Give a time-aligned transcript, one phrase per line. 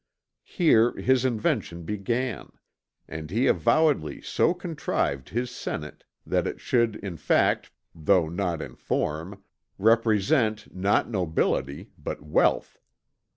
[0.47, 2.53] Here his invention began,
[3.07, 8.73] and he avowedly so contrived his Senate that it should in fact though not in
[8.75, 9.43] form,
[9.77, 12.79] represent not nobility but wealth.